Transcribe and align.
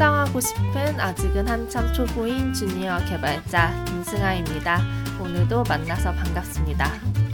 성장하고 0.00 0.40
싶은 0.40 0.98
아직은 0.98 1.46
한참 1.46 1.92
초보인 1.92 2.54
주니어 2.54 3.04
개발자 3.04 3.84
임승아입니다. 3.90 4.80
오늘도 5.20 5.64
만나서 5.64 6.12
반갑습니다. 6.14 7.29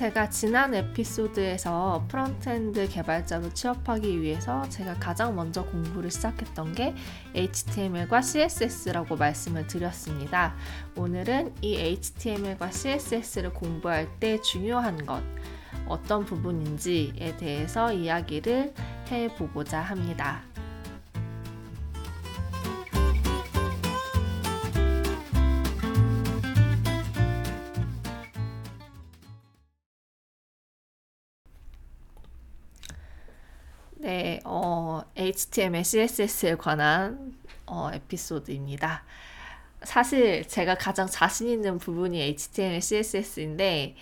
제가 0.00 0.30
지난 0.30 0.72
에피소드에서 0.72 2.06
frontend 2.08 2.88
개발자로 2.88 3.52
취업하기 3.52 4.22
위해서 4.22 4.66
제가 4.70 4.94
가장 4.94 5.36
먼저 5.36 5.62
공부를 5.62 6.10
시작했던 6.10 6.72
게 6.72 6.94
HTML과 7.34 8.22
CSS라고 8.22 9.16
말씀을 9.16 9.66
드렸습니다. 9.66 10.56
오늘은 10.96 11.52
이 11.60 11.76
HTML과 11.76 12.70
CSS를 12.70 13.52
공부할 13.52 14.08
때 14.18 14.40
중요한 14.40 15.04
것, 15.04 15.22
어떤 15.86 16.24
부분인지에 16.24 17.36
대해서 17.36 17.92
이야기를 17.92 18.72
해보고자 19.10 19.82
합니다. 19.82 20.49
HTML, 35.30 35.84
CSS에 35.84 36.56
관한 36.56 37.34
어, 37.66 37.90
에피소드입니다. 37.92 39.04
사실 39.82 40.46
제가 40.46 40.74
가장 40.74 41.06
자신 41.06 41.48
있는 41.48 41.78
부분이 41.78 42.20
HTML, 42.20 42.80
CSS인데, 42.82 43.96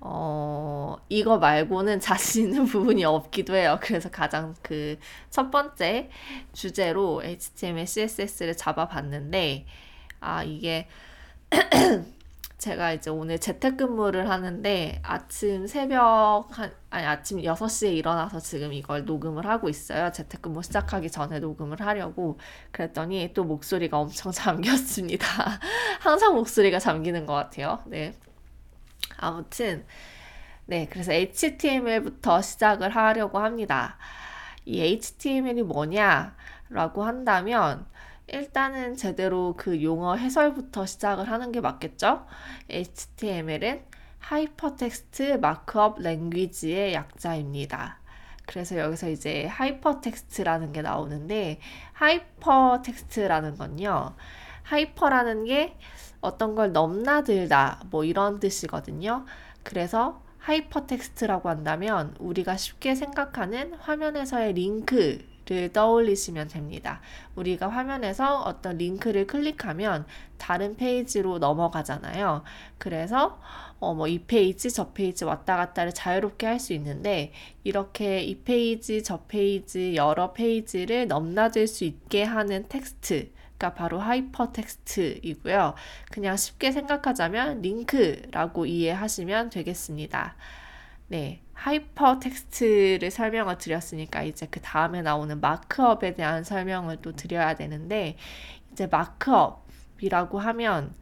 어, 0.00 0.96
이거 1.08 1.38
말고는 1.38 2.00
자신 2.00 2.48
있는 2.50 2.66
부분이 2.66 3.04
없기도 3.04 3.54
해요. 3.56 3.78
그래서 3.80 4.10
가장 4.10 4.54
그 4.62 4.96
첫 5.30 5.50
번째 5.50 6.10
주제로 6.52 7.22
HTML, 7.24 7.86
CSS를 7.86 8.56
잡아봤는데, 8.56 9.66
아, 10.20 10.44
이게 10.44 10.86
제가 12.62 12.92
이제 12.92 13.10
오늘 13.10 13.40
재택근무를 13.40 14.30
하는데 14.30 15.00
아침 15.02 15.66
새벽 15.66 16.46
한 16.52 16.72
아니 16.90 17.04
아침 17.04 17.38
6시에 17.38 17.92
일어나서 17.92 18.38
지금 18.38 18.72
이걸 18.72 19.04
녹음을 19.04 19.44
하고 19.46 19.68
있어요. 19.68 20.12
재택근무 20.12 20.62
시작하기 20.62 21.10
전에 21.10 21.40
녹음을 21.40 21.80
하려고 21.80 22.38
그랬더니 22.70 23.32
또 23.34 23.42
목소리가 23.42 23.98
엄청 23.98 24.30
잠겼습니다. 24.30 25.26
항상 25.98 26.36
목소리가 26.36 26.78
잠기는 26.78 27.26
것 27.26 27.34
같아요. 27.34 27.80
네. 27.86 28.14
아무튼 29.16 29.84
네, 30.66 30.86
그래서 30.88 31.12
HTML부터 31.12 32.42
시작을 32.42 32.90
하려고 32.90 33.40
합니다. 33.40 33.98
이 34.64 34.80
HTML이 34.80 35.64
뭐냐라고 35.64 37.02
한다면 37.02 37.86
일단은 38.32 38.96
제대로 38.96 39.54
그 39.56 39.82
용어 39.82 40.16
해설부터 40.16 40.86
시작을 40.86 41.30
하는 41.30 41.52
게 41.52 41.60
맞겠죠? 41.60 42.26
HTML은 42.70 43.84
Hypertext 44.18 45.34
Markup 45.34 46.00
Language의 46.00 46.94
약자입니다. 46.94 47.98
그래서 48.46 48.78
여기서 48.78 49.10
이제 49.10 49.46
하이퍼텍스트라는 49.46 50.72
게 50.72 50.82
나오는데 50.82 51.60
하이퍼텍스트라는 51.92 53.56
건요. 53.56 54.14
hyper라는 54.62 55.44
게 55.44 55.76
어떤 56.20 56.54
걸 56.54 56.72
넘나들다 56.72 57.82
뭐 57.90 58.04
이런 58.04 58.40
뜻이거든요. 58.40 59.26
그래서 59.62 60.22
하이퍼텍스트라고 60.38 61.48
한다면 61.48 62.14
우리가 62.18 62.56
쉽게 62.56 62.94
생각하는 62.94 63.74
화면에서의 63.74 64.54
링크 64.54 65.31
를 65.52 65.72
떠올리시면 65.72 66.48
됩니다. 66.48 67.00
우리가 67.34 67.68
화면에서 67.68 68.40
어떤 68.42 68.78
링크를 68.78 69.26
클릭하면 69.26 70.06
다른 70.38 70.76
페이지로 70.76 71.38
넘어가잖아요. 71.38 72.42
그래서 72.78 73.38
어, 73.80 73.94
뭐 73.94 74.06
이 74.06 74.20
페이지 74.20 74.70
저 74.70 74.92
페이지 74.92 75.24
왔다 75.24 75.56
갔다를 75.56 75.92
자유롭게 75.92 76.46
할 76.46 76.58
수 76.58 76.72
있는데 76.74 77.32
이렇게 77.64 78.22
이 78.22 78.36
페이지 78.42 79.02
저 79.02 79.24
페이지 79.26 79.94
여러 79.96 80.32
페이지를 80.32 81.08
넘나들 81.08 81.66
수 81.66 81.84
있게 81.84 82.22
하는 82.22 82.66
텍스트가 82.68 83.74
바로 83.74 83.98
하이퍼 83.98 84.52
텍스트이고요. 84.52 85.74
그냥 86.10 86.36
쉽게 86.36 86.72
생각하자면 86.72 87.62
링크라고 87.62 88.66
이해하시면 88.66 89.50
되겠습니다. 89.50 90.36
네. 91.12 91.42
하이퍼 91.52 92.20
텍스트를 92.20 93.10
설명을 93.10 93.58
드렸으니까 93.58 94.22
이제 94.22 94.48
그 94.50 94.62
다음에 94.62 95.02
나오는 95.02 95.42
markup에 95.42 96.14
대한 96.14 96.42
설명을 96.42 97.02
또 97.02 97.12
드려야 97.12 97.54
되는데 97.54 98.16
이제 98.72 98.86
markup이라고 98.86 100.38
하면 100.38 100.94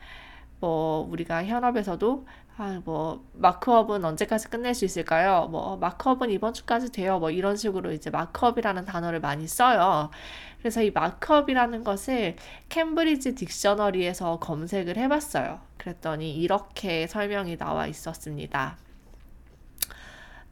뭐 0.59 1.09
우리가 1.09 1.45
현업에서도 1.45 2.27
아, 2.57 2.83
뭐, 2.85 3.25
markup은 3.35 4.05
언제까지 4.05 4.49
끝낼 4.49 4.75
수 4.75 4.85
있을까요? 4.85 5.49
뭐, 5.49 5.77
markup은 5.79 6.31
이번 6.31 6.53
주까지 6.53 6.93
돼요. 6.93 7.19
뭐, 7.19 7.31
이런 7.31 7.57
식으로 7.57 7.93
이제 7.93 8.11
markup이라는 8.11 8.85
단어를 8.85 9.21
많이 9.21 9.47
써요. 9.47 10.11
그래서 10.59 10.83
이 10.83 10.91
markup이라는 10.91 11.85
것을 11.85 12.37
Cambridge 12.69 13.35
Dictionary에서 13.37 14.41
검색을 14.41 14.99
해봤어요. 14.99 15.61
그랬더니 15.79 16.35
이렇게 16.35 17.07
설명이 17.07 17.57
나와 17.57 17.87
있었습니다. 17.87 18.77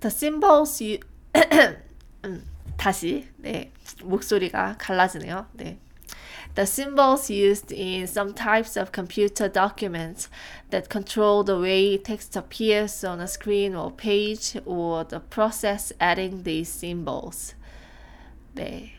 The 0.01 0.11
symbols 0.11 0.83
you 0.83 1.01
다시 2.77 3.27
네 3.37 3.73
목소리가 4.03 4.77
갈라지네요. 4.79 5.47
네. 5.55 5.79
The 6.55 6.63
symbols 6.63 7.31
used 7.31 7.73
in 7.73 8.05
some 8.05 8.35
types 8.35 8.79
of 8.79 8.93
computer 8.93 9.49
documents 9.49 10.29
that 10.71 10.89
control 10.89 11.45
the 11.45 11.61
way 11.61 11.99
text 11.99 12.37
appears 12.37 13.05
on 13.05 13.21
a 13.21 13.27
screen 13.27 13.75
or 13.75 13.91
page 13.95 14.57
or 14.65 15.05
the 15.05 15.21
process 15.21 15.93
adding 16.01 16.45
these 16.45 16.71
symbols. 16.71 17.55
네. 18.55 18.93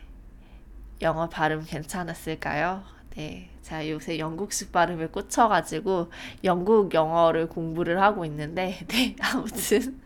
영어 1.02 1.28
발음 1.28 1.64
괜찮았을까요? 1.64 2.82
네. 3.16 3.50
자, 3.62 3.88
요새 3.88 4.18
영국식 4.18 4.72
발음을 4.72 5.10
꽂혀가지고 5.12 6.10
영국 6.44 6.92
영어를 6.92 7.48
공부를 7.48 8.00
하고 8.00 8.24
있는데, 8.24 8.78
네. 8.88 9.16
아무튼. 9.20 10.00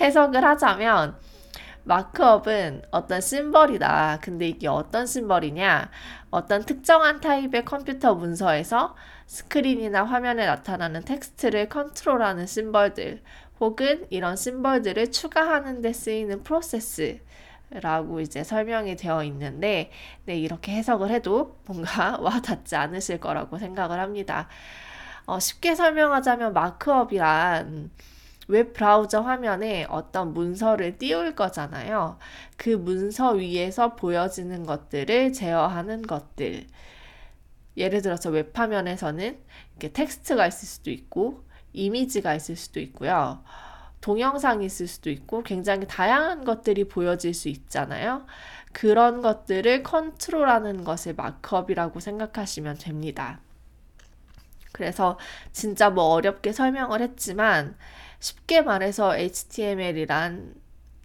해석을 0.00 0.44
하자면 0.44 1.16
markup은 1.84 2.82
어떤 2.90 3.20
심벌이다. 3.20 4.18
근데 4.20 4.48
이게 4.48 4.68
어떤 4.68 5.06
심벌이냐? 5.06 5.90
어떤 6.30 6.64
특정한 6.64 7.20
타입의 7.20 7.64
컴퓨터 7.64 8.14
문서에서 8.14 8.94
스크린이나 9.26 10.04
화면에 10.04 10.44
나타나는 10.44 11.04
텍스트를 11.04 11.68
컨트롤하는 11.70 12.46
심벌들 12.46 13.22
혹은 13.60 14.06
이런 14.10 14.36
심벌들을 14.36 15.10
추가하는 15.10 15.80
데 15.80 15.92
쓰이는 15.92 16.42
프로세스 16.42 17.20
라고 17.70 18.20
이제 18.20 18.44
설명이 18.44 18.96
되어 18.96 19.24
있는데 19.24 19.90
네, 20.24 20.36
이렇게 20.36 20.72
해석을 20.72 21.10
해도 21.10 21.58
뭔가 21.66 22.16
와 22.20 22.40
닿지 22.40 22.76
않으실 22.76 23.18
거라고 23.18 23.58
생각을 23.58 23.98
합니다. 23.98 24.48
어, 25.26 25.38
쉽게 25.38 25.74
설명하자면 25.74 26.54
markup이란 26.54 27.90
웹 28.48 28.72
브라우저 28.72 29.20
화면에 29.20 29.86
어떤 29.90 30.32
문서를 30.32 30.96
띄울 30.96 31.34
거잖아요. 31.34 32.18
그 32.56 32.70
문서 32.70 33.32
위에서 33.32 33.94
보여지는 33.94 34.64
것들을 34.64 35.34
제어하는 35.34 36.02
것들. 36.02 36.66
예를 37.76 38.00
들어서 38.02 38.30
웹 38.30 38.58
화면에서는 38.58 39.38
이렇게 39.72 39.92
텍스트가 39.92 40.46
있을 40.46 40.66
수도 40.66 40.90
있고, 40.90 41.44
이미지가 41.74 42.34
있을 42.34 42.56
수도 42.56 42.80
있고요. 42.80 43.44
동영상이 44.00 44.64
있을 44.64 44.88
수도 44.88 45.10
있고, 45.10 45.42
굉장히 45.42 45.86
다양한 45.86 46.44
것들이 46.44 46.88
보여질 46.88 47.34
수 47.34 47.50
있잖아요. 47.50 48.24
그런 48.72 49.20
것들을 49.20 49.82
컨트롤하는 49.82 50.84
것을 50.84 51.14
markup이라고 51.14 52.00
생각하시면 52.00 52.78
됩니다. 52.78 53.40
그래서 54.72 55.18
진짜 55.52 55.90
뭐 55.90 56.04
어렵게 56.04 56.52
설명을 56.52 57.02
했지만, 57.02 57.76
쉽게 58.20 58.62
말해서 58.62 59.16
HTML이란 59.16 60.54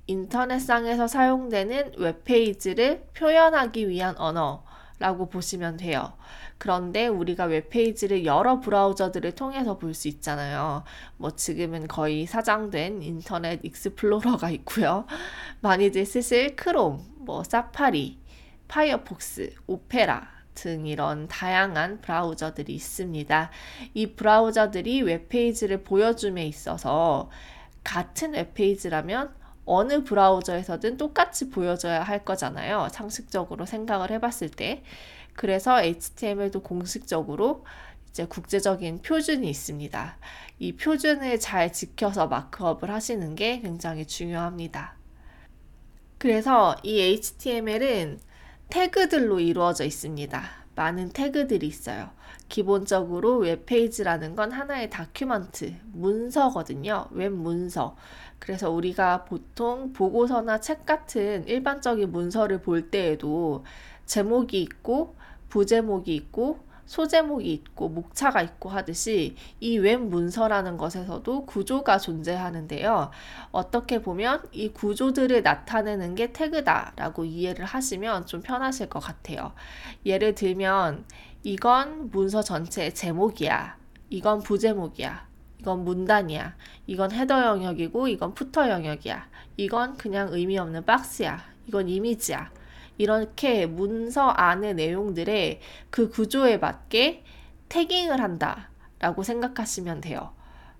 인터넷상에서 0.07 1.07
사용되는 1.07 1.93
웹페이지를 1.97 3.07
표현하기 3.13 3.87
위한 3.87 4.17
언어라고 4.17 5.29
보시면 5.29 5.77
돼요. 5.77 6.13
그런데 6.57 7.07
우리가 7.07 7.45
웹페이지를 7.45 8.25
여러 8.25 8.59
브라우저들을 8.59 9.33
통해서 9.33 9.77
볼 9.77 9.93
수 9.93 10.07
있잖아요. 10.07 10.83
뭐 11.17 11.31
지금은 11.31 11.87
거의 11.87 12.25
사장된 12.25 13.01
인터넷 13.03 13.59
익스플로러가 13.63 14.49
있고요. 14.51 15.05
많이들 15.61 16.05
쓰실 16.05 16.55
크롬, 16.55 16.99
뭐 17.17 17.43
사파리, 17.43 18.19
파이어폭스, 18.67 19.55
오페라, 19.67 20.32
등 20.53 20.87
이런 20.87 21.27
다양한 21.27 22.01
브라우저들이 22.01 22.73
있습니다. 22.73 23.51
이 23.93 24.07
브라우저들이 24.13 25.01
웹페이지를 25.03 25.83
보여줌에 25.83 26.45
있어서 26.45 27.29
같은 27.83 28.33
웹페이지라면 28.33 29.33
어느 29.65 30.03
브라우저에서든 30.03 30.97
똑같이 30.97 31.49
보여져야 31.49 32.03
할 32.03 32.25
거잖아요. 32.25 32.89
상식적으로 32.91 33.65
생각을 33.65 34.11
해봤을 34.11 34.49
때. 34.55 34.83
그래서 35.33 35.81
HTML도 35.81 36.61
공식적으로 36.61 37.65
이제 38.09 38.25
국제적인 38.25 39.01
표준이 39.01 39.49
있습니다. 39.49 40.17
이 40.59 40.73
표준을 40.73 41.39
잘 41.39 41.73
지켜서 41.73 42.27
마크업을 42.27 42.91
하시는 42.91 43.33
게 43.35 43.59
굉장히 43.59 44.05
중요합니다. 44.05 44.95
그래서 46.19 46.75
이 46.83 47.01
HTML은 47.01 48.19
태그들로 48.73 49.39
이루어져 49.39 49.83
있습니다. 49.83 50.43
많은 50.73 51.09
태그들이 51.09 51.67
있어요. 51.67 52.09
기본적으로 52.49 53.37
웹페이지라는 53.37 54.35
건 54.35 54.51
하나의 54.51 54.89
document, 54.89 55.75
문서거든요. 55.91 57.05
웹 57.11 57.31
문서. 57.31 57.95
그래서 58.39 58.71
우리가 58.71 59.25
보통 59.25 59.93
보고서나 59.93 60.59
책 60.59 60.87
같은 60.87 61.47
일반적인 61.47 62.11
문서를 62.11 62.63
볼 62.63 62.89
때에도 62.89 63.63
제목이 64.07 64.59
있고 64.63 65.15
부제목이 65.49 66.15
있고 66.15 66.57
소제목이 66.85 67.51
있고 67.53 67.89
목차가 67.89 68.41
있고 68.41 68.69
하듯이 68.69 69.35
이 69.59 69.77
웹 69.77 70.01
문서라는 70.01 70.77
것에서도 70.77 71.45
구조가 71.45 71.97
존재하는데요. 71.97 73.11
어떻게 73.51 74.01
보면 74.01 74.43
이 74.51 74.69
구조들을 74.69 75.43
나타내는 75.43 76.15
게 76.15 76.31
태그다라고 76.31 77.25
이해를 77.25 77.65
하시면 77.65 78.25
좀 78.25 78.41
편하실 78.41 78.89
것 78.89 78.99
같아요. 78.99 79.53
예를 80.05 80.35
들면 80.35 81.05
이건 81.43 82.09
문서 82.11 82.41
전체의 82.41 82.93
제목이야. 82.93 83.77
이건 84.09 84.41
부제목이야. 84.41 85.27
이건 85.59 85.83
문단이야. 85.83 86.55
이건 86.87 87.11
헤더 87.11 87.45
영역이고 87.45 88.07
이건 88.09 88.33
푸터 88.33 88.69
영역이야. 88.69 89.27
이건 89.57 89.97
그냥 89.97 90.29
의미 90.31 90.57
없는 90.57 90.85
박스야. 90.85 91.41
이건 91.67 91.87
이미지야. 91.87 92.51
이렇게 92.97 93.65
문서 93.65 94.29
안의 94.29 94.75
내용들의 94.75 95.59
그 95.89 96.09
구조에 96.09 96.57
맞게 96.57 97.23
태깅을 97.69 98.21
한다. 98.21 98.69
라고 98.99 99.23
생각하시면 99.23 100.01
돼요. 100.01 100.31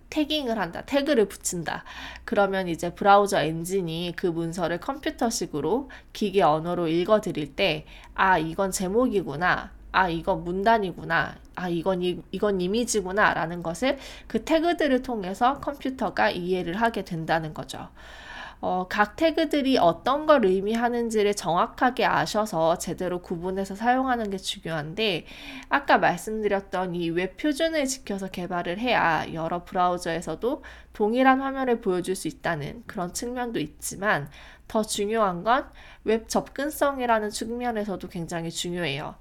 태깅을 0.10 0.60
한다. 0.60 0.84
태그를 0.86 1.28
붙인다. 1.28 1.84
그러면 2.24 2.68
이제 2.68 2.94
브라우저 2.94 3.42
엔진이 3.42 4.14
그 4.16 4.28
문서를 4.28 4.80
컴퓨터식으로 4.80 5.90
기계 6.14 6.44
언어로 6.44 6.88
읽어 6.88 7.20
드릴 7.20 7.56
때, 7.56 7.86
아, 8.14 8.38
이건 8.38 8.72
제목이구나. 8.72 9.72
아, 9.92 10.10
이건 10.10 10.44
문단이구나. 10.44 11.36
아, 11.56 11.70
이건, 11.70 12.04
이, 12.04 12.22
이건 12.32 12.62
이미지구나. 12.62 13.34
라는 13.34 13.64
것을 13.64 13.98
그 14.28 14.46
태그들을 14.46 15.02
통해서 15.02 15.60
컴퓨터가 15.60 16.30
이해를 16.30 16.76
하게 16.80 17.04
된다는 17.04 17.54
거죠. 17.54 17.90
어, 18.66 18.88
각 18.90 19.18
태그들이 19.18 19.78
어떤 19.78 20.26
걸 20.26 20.46
의미하는지를 20.46 21.34
정확하게 21.36 22.06
아셔서 22.06 22.78
제대로 22.78 23.22
구분해서 23.22 23.76
사용하는 23.76 24.30
게 24.30 24.38
중요한데, 24.38 25.26
아까 25.68 25.98
말씀드렸던 25.98 26.96
이 26.96 27.10
웹 27.10 27.36
표준을 27.36 27.86
지켜서 27.88 28.30
개발을 28.30 28.80
해야 28.80 29.26
여러 29.34 29.66
브라우저에서도 29.66 30.64
동일한 30.94 31.42
화면을 31.42 31.82
보여줄 31.82 32.16
수 32.16 32.30
있다는 32.30 32.84
그런 32.88 33.14
측면도 33.14 33.60
있지만, 33.60 34.30
더 34.70 34.82
중요한 34.82 35.44
건 35.44 35.66
웹 36.06 36.30
접근성이라는 36.30 37.30
측면에서도 37.32 38.08
굉장히 38.08 38.50
중요해요. 38.50 39.16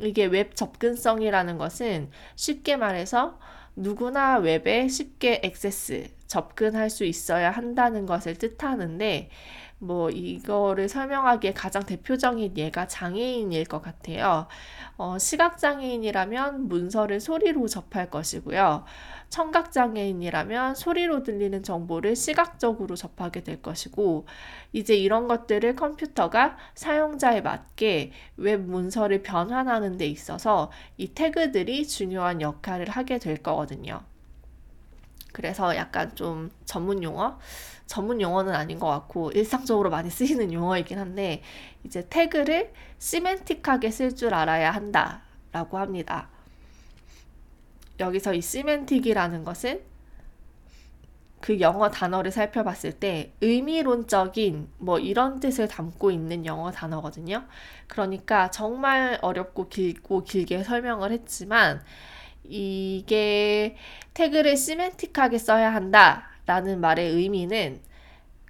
이게 0.00 0.24
웹 0.24 0.56
접근성이라는 0.56 1.58
것은 1.58 2.10
쉽게 2.34 2.76
말해서 2.76 3.38
누구나 3.76 4.38
웹에 4.38 4.88
쉽게 4.88 5.40
액세스, 5.44 6.08
접근할 6.26 6.90
수 6.90 7.04
있어야 7.04 7.50
한다는 7.50 8.06
것을 8.06 8.36
뜻하는데, 8.36 9.30
뭐, 9.78 10.10
이거를 10.10 10.88
설명하기에 10.88 11.52
가장 11.52 11.84
대표적인 11.84 12.56
예가 12.56 12.86
장애인일 12.86 13.64
것 13.66 13.82
같아요. 13.82 14.46
어, 14.96 15.18
시각장애인이라면 15.18 16.68
문서를 16.68 17.20
소리로 17.20 17.66
접할 17.68 18.10
것이고요. 18.10 18.84
청각장애인이라면 19.34 20.76
소리로 20.76 21.24
들리는 21.24 21.64
정보를 21.64 22.14
시각적으로 22.14 22.94
접하게 22.94 23.42
될 23.42 23.60
것이고, 23.60 24.26
이제 24.72 24.94
이런 24.94 25.26
것들을 25.26 25.74
컴퓨터가 25.74 26.56
사용자에 26.76 27.40
맞게 27.40 28.12
웹 28.36 28.60
문서를 28.60 29.22
변환하는 29.22 29.98
데 29.98 30.06
있어서 30.06 30.70
이 30.98 31.08
태그들이 31.08 31.88
중요한 31.88 32.40
역할을 32.40 32.88
하게 32.88 33.18
될 33.18 33.42
거거든요. 33.42 34.02
그래서 35.32 35.74
약간 35.74 36.14
좀 36.14 36.52
전문 36.64 37.02
용어? 37.02 37.40
전문 37.86 38.20
용어는 38.20 38.54
아닌 38.54 38.78
것 38.78 38.86
같고 38.86 39.32
일상적으로 39.32 39.90
많이 39.90 40.10
쓰이는 40.10 40.52
용어이긴 40.52 41.00
한데 41.00 41.42
이제 41.82 42.06
태그를 42.08 42.72
시멘틱하게 43.00 43.90
쓸 43.90 44.14
줄 44.14 44.32
알아야 44.32 44.70
한다라고 44.70 45.78
합니다. 45.78 46.28
여기서 48.00 48.34
이 48.34 48.40
시멘틱이라는 48.40 49.44
것은 49.44 49.82
그 51.40 51.60
영어 51.60 51.90
단어를 51.90 52.30
살펴봤을 52.30 52.92
때 52.92 53.34
의미론적인 53.42 54.70
뭐 54.78 54.98
이런 54.98 55.40
뜻을 55.40 55.68
담고 55.68 56.10
있는 56.10 56.46
영어 56.46 56.70
단어거든요. 56.70 57.44
그러니까 57.86 58.50
정말 58.50 59.18
어렵고 59.20 59.68
길고 59.68 60.24
길게 60.24 60.64
설명을 60.64 61.12
했지만 61.12 61.82
이게 62.44 63.76
태그를 64.14 64.56
시멘틱하게 64.56 65.36
써야 65.36 65.74
한다 65.74 66.30
라는 66.46 66.80
말의 66.80 67.10
의미는 67.10 67.80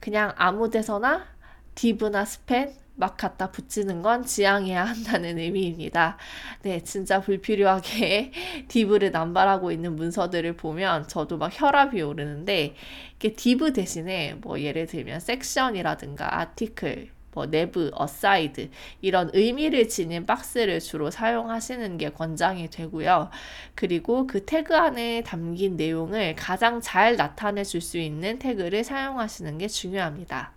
그냥 0.00 0.32
아무 0.37 0.70
데서나 0.70 1.26
div나 1.75 2.23
span 2.23 2.83
막 2.96 3.17
갖다 3.17 3.50
붙이는 3.50 4.02
건 4.02 4.25
지양해야 4.25 4.85
한다는 4.85 5.38
의미입니다. 5.38 6.17
네, 6.62 6.81
진짜 6.82 7.20
불필요하게 7.20 8.32
div를 8.69 9.11
남발하고 9.11 9.73
있는 9.73 9.96
문서들을 9.96 10.56
보면 10.56 11.08
저도 11.08 11.38
막 11.38 11.50
혈압이 11.52 12.00
오르는데 12.02 12.75
이게 13.17 13.32
div 13.35 13.73
대신에 13.73 14.35
뭐 14.41 14.61
예를 14.61 14.87
들면 14.87 15.20
section이라든가 15.20 16.40
article 16.40 17.10
뭐 17.32 17.46
nav, 17.46 17.90
aside 17.92 18.70
이런 19.00 19.29
의미를 19.34 19.89
지닌 19.89 20.24
박스를 20.24 20.81
주로 20.81 21.10
사용하시는 21.10 21.98
게 21.98 22.10
권장이 22.10 22.70
되고요. 22.70 23.31
그리고 23.74 24.27
그 24.27 24.44
태그 24.44 24.77
안에 24.77 25.22
담긴 25.24 25.77
내용을 25.77 26.36
가장 26.36 26.81
잘 26.81 27.17
나타내 27.17 27.65
줄 27.65 27.81
수 27.81 27.98
있는 27.98 28.39
태그를 28.39 28.84
사용하시는 28.84 29.58
게 29.58 29.67
중요합니다. 29.69 30.53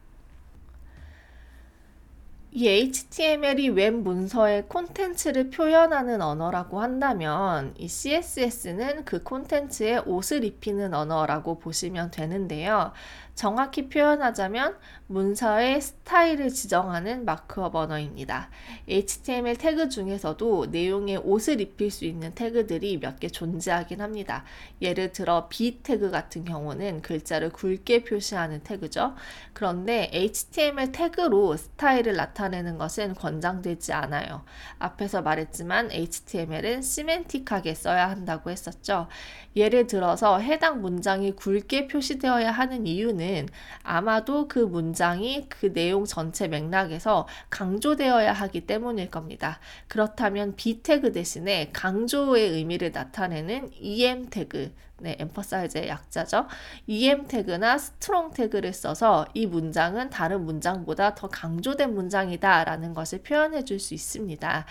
이 2.60 2.68
HTML이 2.68 3.70
웹 3.70 3.94
문서의 3.94 4.68
콘텐츠를 4.68 5.52
표현하는 5.52 6.24
언어라고 6.24 6.82
한다면 6.82 7.76
이 7.78 7.88
CSS는 7.88 9.06
그 9.06 9.22
콘텐츠에 9.22 10.00
옷을 10.00 10.44
입히는 10.44 10.96
언어라고 10.96 11.60
보시면 11.60 12.10
되는데요. 12.10 12.94
정확히 13.38 13.88
표현하자면 13.88 14.76
문서의 15.06 15.80
스타일을 15.80 16.50
지정하는 16.50 17.24
markup 17.24 17.76
언어입니다. 17.76 18.50
HTML 18.90 19.58
태그 19.58 19.90
중에서도 19.90 20.66
내용에 20.72 21.18
옷을 21.18 21.62
입힐 21.62 21.92
수 21.92 22.04
있는 22.06 22.32
태그들이 22.34 22.98
몇 22.98 23.20
개 23.20 23.28
존재하긴 23.30 24.02
합니다. 24.02 24.44
예를 24.82 25.12
들어 25.12 25.48
B 25.50 25.80
태그 25.84 26.10
같은 26.10 26.46
경우는 26.46 27.04
글자를 27.04 27.52
굵게 27.52 28.04
표시하는 28.04 28.62
태그죠. 28.64 29.14
그런데 29.54 30.10
HTML 30.12 30.92
태그로 30.92 31.58
스타일을 31.58 32.16
나타내는 32.16 32.78
것은 32.80 33.14
권장되지 33.14 33.94
않아요. 33.94 34.44
앞에서 34.80 35.22
말했지만 35.22 35.92
HTML은 35.92 36.82
시멘틱하게 36.82 37.76
써야 37.76 38.10
한다고 38.10 38.50
했었죠. 38.50 39.08
예를 39.56 39.86
들어서 39.86 40.40
해당 40.40 40.82
문장이 40.82 41.34
굵게 41.36 41.88
표시되어야 41.88 42.52
하는 42.52 42.88
이유는 42.88 43.27
아마도 43.84 44.48
그 44.48 44.60
문장이 44.60 45.48
그 45.50 45.74
내용 45.74 46.06
전체 46.06 46.48
맥락에서 46.48 47.28
강조되어야 47.50 48.34
하기 48.34 48.68
때문일 48.68 49.10
겁니다. 49.10 49.60
그렇다면 49.88 50.56
B 50.56 50.82
태그 50.82 51.12
대신에 51.12 51.70
강조의 51.74 52.50
의미를 52.50 52.92
나타내는 52.92 53.72
EM 53.80 54.30
태그, 54.30 54.72
네, 55.00 55.16
emphasize의 55.20 55.90
약자죠. 55.90 56.48
EM 56.88 57.28
태그나 57.28 57.76
strong 57.76 58.34
태그를 58.36 58.74
써서 58.74 59.28
이 59.36 59.46
문장은 59.46 60.10
다른 60.10 60.44
문장보다 60.44 61.14
더 61.14 61.28
강조된 61.30 61.94
문장이다 61.94 62.64
라는 62.64 62.96
것을 62.96 63.22
표현해 63.22 63.64
줄 63.64 63.80
수 63.80 63.94
있습니다. 63.94 64.66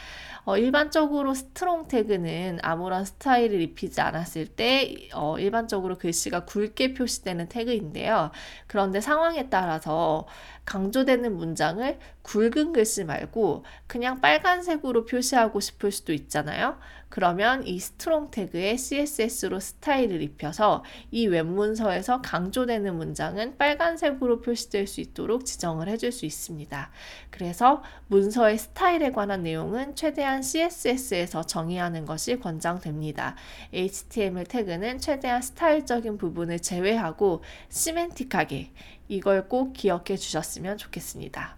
어, 0.45 0.57
일반적으로 0.59 1.31
strong 1.31 1.89
태그는 1.89 2.59
아무런 2.63 3.05
스타일을 3.05 3.61
입히지 3.61 4.01
않았을 4.01 4.47
때 4.49 5.09
어, 5.15 5.39
일반적으로 5.39 5.97
글씨가 5.97 6.45
굵게 6.45 6.95
표시되는 6.95 7.49
태그인데요. 7.49 8.33
그런데 8.67 9.01
상황에 9.01 9.49
따라서 9.49 10.27
강조되는 10.65 11.37
문장을 11.37 11.99
굵은 12.23 12.73
글씨 12.73 13.05
말고 13.05 13.65
그냥 13.87 14.21
빨간색으로 14.21 15.05
표시하고 15.05 15.61
싶을 15.61 15.93
수도 15.93 16.13
있잖아요. 16.13 16.77
그러면 17.17 17.67
이 17.67 17.79
strong 17.79 18.31
태그에 18.31 18.77
CSS로 18.77 19.59
스타일을 19.59 20.21
입혀서 20.21 20.85
이 21.11 21.27
웹문서에서 21.29 22.21
강조되는 22.21 22.95
문장은 22.95 23.57
빨간색으로 23.57 24.43
표시될 24.43 24.87
수 24.87 25.01
있도록 25.01 25.47
지정을 25.47 25.89
해줄 25.89 26.13
수 26.13 26.27
있습니다. 26.27 26.91
그래서 27.31 27.83
문서의 28.09 28.59
스타일에 28.59 29.13
관한 29.13 29.45
내용은 29.45 29.97
최대한 29.97 30.43
CSS에서 30.43 31.43
정의하는 31.45 32.05
것이 32.05 32.39
권장됩니다. 32.39 33.35
HTML 33.73 34.45
태그는 34.45 34.99
최대한 34.99 35.41
스타일적인 35.41 36.19
부분을 36.19 36.59
제외하고 36.59 37.43
semantic하게 37.71 38.73
이걸 39.09 39.49
꼭 39.49 39.73
기억해 39.73 40.19
주셨으면 40.19 40.77
좋겠습니다. 40.77 41.57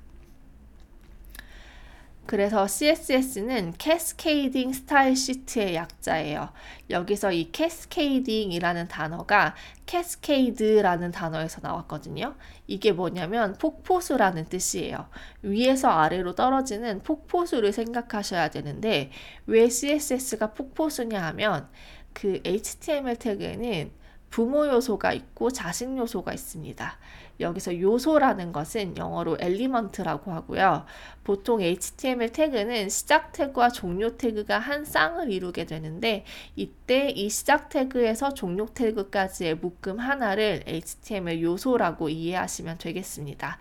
그래서 2.28 2.66
CSS는 2.66 3.72
Cascading 3.78 4.74
Style 4.74 5.16
Sheet의 5.16 5.76
약자예요. 5.76 6.50
여기서 6.90 7.32
이 7.32 7.50
cascading이라는 7.52 8.86
단어가 8.88 9.54
cascade라는 9.86 11.10
단어에서 11.10 11.62
나왔거든요. 11.62 12.34
이게 12.66 12.92
뭐냐면 12.92 13.54
폭포수라는 13.54 14.44
뜻이에요. 14.50 15.08
위에서 15.40 15.88
아래로 15.88 16.34
떨어지는 16.34 17.02
폭포수를 17.02 17.72
생각하셔야 17.72 18.50
되는데 18.50 19.10
왜 19.46 19.70
CSS가 19.70 20.52
폭포수냐 20.52 21.24
하면 21.28 21.66
그 22.12 22.42
HTML 22.44 23.16
태그에는 23.16 23.90
부모 24.28 24.66
요소가 24.68 25.14
있고 25.14 25.50
자식 25.50 25.96
요소가 25.96 26.34
있습니다. 26.34 26.98
여기서 27.40 27.80
요소라는 27.80 28.52
것은 28.52 28.96
영어로 28.96 29.36
element라고 29.40 30.32
하고요. 30.32 30.84
보통 31.24 31.60
HTML 31.60 32.32
태그는 32.32 32.88
시작 32.88 33.32
태그와 33.32 33.68
종료 33.68 34.16
태그가 34.16 34.58
한 34.58 34.84
쌍을 34.84 35.30
이루게 35.30 35.64
되는데 35.66 36.24
이때 36.56 37.10
이 37.10 37.28
시작 37.28 37.68
태그에서 37.68 38.34
종료 38.34 38.66
태그까지의 38.66 39.56
묶음 39.56 39.98
하나를 39.98 40.64
HTML 40.66 41.42
요소라고 41.42 42.08
이해하시면 42.08 42.78
되겠습니다. 42.78 43.58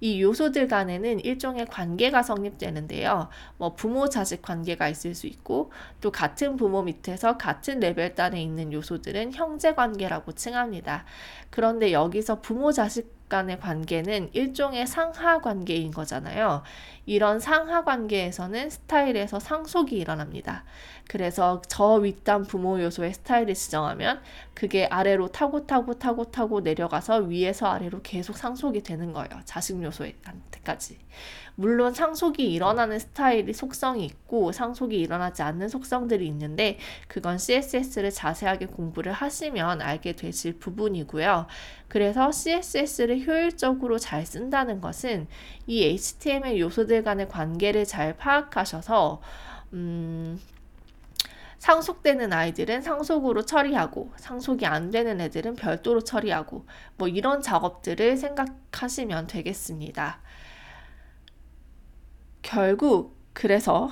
이 0.00 0.22
요소들 0.22 0.68
간에는 0.68 1.20
일종의 1.20 1.66
관계가 1.66 2.22
성립되는데요. 2.22 3.28
뭐 3.56 3.74
부모 3.74 4.08
자식 4.08 4.42
관계가 4.42 4.88
있을 4.88 5.14
수 5.14 5.26
있고 5.26 5.72
또 6.00 6.12
같은 6.12 6.56
부모 6.56 6.82
밑에서 6.82 7.36
같은 7.36 7.80
레벨 7.80 8.14
단에 8.14 8.40
있는 8.40 8.72
요소들은 8.72 9.32
형제 9.34 9.74
관계라고 9.74 10.32
칭합니다. 10.32 11.04
그런데 11.50 11.92
여기서 11.92 12.40
부모 12.40 12.70
자식 12.70 13.17
간의 13.28 13.60
관계는 13.60 14.30
일종의 14.32 14.86
상하 14.86 15.40
관계인 15.40 15.90
거잖아요. 15.90 16.62
이런 17.06 17.40
상하 17.40 17.84
관계에서는 17.84 18.70
스타일에서 18.70 19.40
상속이 19.40 19.96
일어납니다. 19.96 20.64
그래서 21.08 21.62
저 21.68 21.94
윗단 21.94 22.44
부모 22.44 22.80
요소의 22.80 23.14
스타일을 23.14 23.54
지정하면 23.54 24.20
그게 24.54 24.86
아래로 24.86 25.28
타고 25.28 25.66
타고 25.66 25.94
타고 25.98 26.24
타고 26.24 26.60
내려가서 26.60 27.18
위에서 27.20 27.66
아래로 27.66 28.02
계속 28.02 28.36
상속이 28.36 28.82
되는 28.82 29.12
거예요. 29.12 29.40
자식 29.44 29.82
요소한테까지. 29.82 30.98
물론 31.60 31.92
상속이 31.92 32.52
일어나는 32.52 33.00
스타일이 33.00 33.52
속성이 33.52 34.04
있고 34.04 34.52
상속이 34.52 34.96
일어나지 34.96 35.42
않는 35.42 35.68
속성들이 35.68 36.24
있는데 36.28 36.78
그건 37.08 37.36
CSS를 37.36 38.12
자세하게 38.12 38.66
공부를 38.66 39.10
하시면 39.10 39.82
알게 39.82 40.12
되실 40.12 40.60
부분이고요. 40.60 41.48
그래서 41.88 42.30
CSS를 42.30 43.26
효율적으로 43.26 43.98
잘 43.98 44.24
쓴다는 44.24 44.80
것은 44.80 45.26
이 45.66 45.82
HTML 45.82 46.60
요소들 46.60 47.02
간의 47.02 47.28
관계를 47.28 47.86
잘 47.86 48.16
파악하셔서 48.16 49.20
음, 49.72 50.38
상속되는 51.58 52.32
아이들은 52.32 52.82
상속으로 52.82 53.44
처리하고 53.44 54.12
상속이 54.14 54.64
안 54.64 54.92
되는 54.92 55.20
애들은 55.20 55.56
별도로 55.56 56.02
처리하고 56.02 56.66
뭐 56.96 57.08
이런 57.08 57.42
작업들을 57.42 58.16
생각하시면 58.16 59.26
되겠습니다. 59.26 60.20
결국 62.42 63.16
그래서 63.32 63.90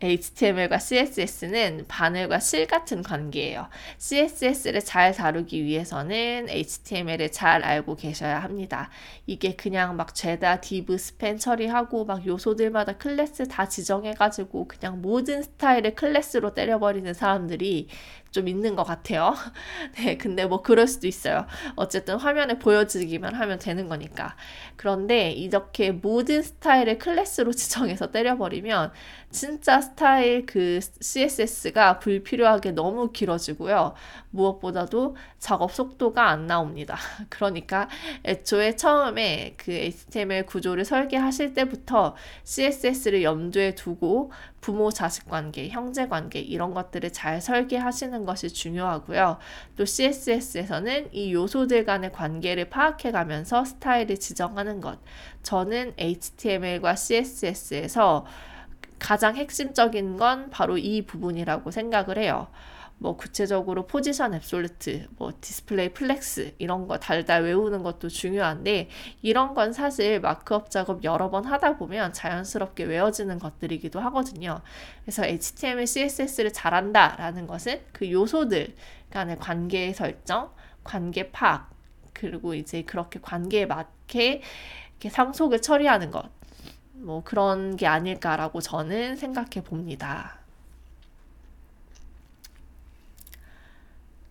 HTML과 0.00 0.78
CSS는 0.78 1.86
바늘과 1.88 2.38
실 2.38 2.66
같은 2.66 3.02
관계예요. 3.02 3.68
CSS를 3.98 4.80
잘 4.80 5.12
다루기 5.12 5.64
위해서는 5.64 6.46
HTML을 6.48 7.32
잘 7.32 7.64
알고 7.64 7.96
계셔야 7.96 8.38
합니다. 8.38 8.90
이게 9.26 9.56
그냥 9.56 9.96
막 9.96 10.14
죄다 10.14 10.60
div 10.60 10.98
span 10.98 11.38
처리하고 11.38 12.04
막 12.04 12.24
요소들마다 12.24 12.96
클래스 12.96 13.48
다 13.48 13.68
지정해가지고 13.68 14.68
그냥 14.68 15.02
모든 15.02 15.42
스타일을 15.42 15.94
클래스로 15.96 16.54
때려버리는 16.54 17.12
사람들이 17.12 17.88
좀 18.30 18.48
있는 18.48 18.76
것 18.76 18.84
같아요. 18.84 19.34
네, 19.96 20.16
근데 20.16 20.44
뭐 20.44 20.62
그럴 20.62 20.86
수도 20.86 21.06
있어요. 21.06 21.46
어쨌든 21.76 22.16
화면에 22.16 22.58
보여지기만 22.58 23.34
하면 23.34 23.58
되는 23.58 23.88
거니까. 23.88 24.36
그런데 24.76 25.30
이렇게 25.30 25.90
모든 25.92 26.42
스타일을 26.42 26.98
클래스로 26.98 27.52
지정해서 27.54 28.10
때려버리면 28.10 28.92
진짜 29.30 29.80
스타일 29.80 30.46
그 30.46 30.80
CSS가 31.00 31.98
불필요하게 31.98 32.72
너무 32.72 33.12
길어지고요. 33.12 33.94
무엇보다도 34.30 35.16
작업 35.38 35.72
속도가 35.72 36.28
안 36.28 36.46
나옵니다. 36.46 36.96
그러니까 37.28 37.88
애초에 38.24 38.76
처음에 38.76 39.54
그 39.56 39.72
HTML 39.72 40.46
구조를 40.46 40.84
설계하실 40.84 41.54
때부터 41.54 42.14
CSS를 42.44 43.22
염두에 43.22 43.74
두고 43.74 44.32
부모 44.60 44.90
자식 44.90 45.28
관계, 45.28 45.68
형제 45.68 46.08
관계 46.08 46.40
이런 46.40 46.74
것들을 46.74 47.12
잘 47.12 47.40
설계하시는 47.40 48.24
것이 48.24 48.48
중요하고요. 48.48 49.38
또 49.76 49.84
CSS에서는 49.84 51.08
이 51.12 51.32
요소들 51.32 51.84
간의 51.84 52.12
관계를 52.12 52.68
파악해 52.68 53.12
가면서 53.12 53.64
스타일을 53.64 54.18
지정하는 54.18 54.80
것. 54.80 54.98
저는 55.42 55.94
HTML과 55.96 56.96
CSS에서 56.96 58.26
가장 58.98 59.36
핵심적인 59.36 60.16
건 60.16 60.50
바로 60.50 60.76
이 60.76 61.02
부분이라고 61.02 61.70
생각을 61.70 62.18
해요. 62.18 62.48
뭐 62.98 63.16
구체적으로 63.16 63.86
position 63.86 64.34
absolute, 64.34 65.08
뭐 65.16 65.32
display 65.40 65.90
flex 65.90 66.54
이런 66.58 66.88
거 66.88 66.98
달달 66.98 67.44
외우는 67.44 67.82
것도 67.82 68.08
중요한데 68.08 68.88
이런 69.22 69.54
건 69.54 69.72
사실 69.72 70.20
markup 70.20 70.70
작업 70.70 71.04
여러 71.04 71.30
번 71.30 71.44
하다 71.44 71.76
보면 71.76 72.12
자연스럽게 72.12 72.84
외워지는 72.84 73.38
것들이기도 73.38 74.00
하거든요. 74.00 74.60
그래서 75.02 75.24
HTML, 75.24 75.86
CSS를 75.86 76.52
잘한다라는 76.52 77.46
것은 77.46 77.80
그 77.92 78.10
요소들 78.10 78.74
간의 79.10 79.36
관계 79.38 79.92
설정, 79.92 80.50
관계 80.82 81.30
파악 81.30 81.70
그리고 82.12 82.54
이제 82.54 82.82
그렇게 82.82 83.20
관계에 83.20 83.66
맞게 83.66 84.42
이렇게 84.90 85.08
상속을 85.08 85.62
처리하는 85.62 86.10
것. 86.10 86.28
뭐 86.94 87.22
그런 87.22 87.76
게 87.76 87.86
아닐까라고 87.86 88.60
저는 88.60 89.14
생각해 89.14 89.62
봅니다. 89.62 90.37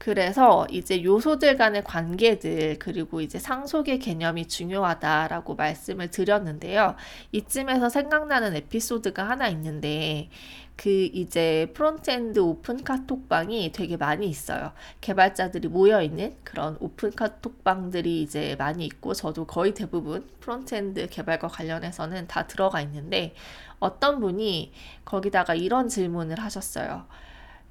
그래서 0.07 0.65
이제 0.71 1.03
요소들 1.03 1.57
간의 1.57 1.83
관계들 1.83 2.79
그리고 2.79 3.19
이제 3.19 3.39
상속의 3.39 3.99
개념이 3.99 4.47
중요하다라고 4.47 5.55
말씀을 5.55 6.09
드렸는데요. 6.11 6.95
이쯤에서 7.33 7.89
생각나는 7.89 8.55
에피소드가 8.55 9.27
하나 9.27 9.49
있는데 9.49 10.29
그 10.77 10.89
이제 10.89 11.69
frontend 11.73 12.39
오픈 12.39 12.85
카톡방이 12.85 13.73
되게 13.73 13.97
많이 13.97 14.29
있어요. 14.29 14.71
개발자들이 15.01 15.67
모여 15.67 16.01
있는 16.01 16.37
그런 16.45 16.77
오픈 16.79 17.11
카톡방들이 17.11 18.21
이제 18.21 18.55
많이 18.57 18.85
있고 18.85 19.13
저도 19.13 19.45
거의 19.45 19.73
대부분 19.73 20.25
frontend 20.39 21.09
개발과 21.09 21.49
관련해서는 21.49 22.27
다 22.27 22.47
들어가 22.47 22.79
있는데 22.79 23.35
어떤 23.79 24.21
분이 24.21 24.71
거기다가 25.03 25.53
이런 25.53 25.89
질문을 25.89 26.39
하셨어요. 26.39 27.07